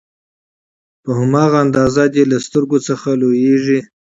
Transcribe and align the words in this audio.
په 1.03 1.11
هماغه 1.19 1.57
اندازه 1.65 2.03
دې 2.13 2.23
له 2.31 2.37
سترګو 2.45 2.77
څخه 2.87 3.09
لوييږي 3.21 3.79